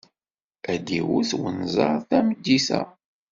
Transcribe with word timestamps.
Ad 0.73 0.81
d-iwet 0.85 1.31
wenẓar 1.39 1.95
tameddit-a. 2.09 2.81